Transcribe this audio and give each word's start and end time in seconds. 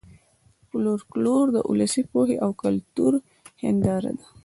فولکلور 0.67 1.45
د 1.55 1.57
ولسي 1.71 2.01
پوهې 2.11 2.35
او 2.45 2.51
کلتور 2.63 3.13
هېنداره 3.63 4.11
ده 4.17 4.25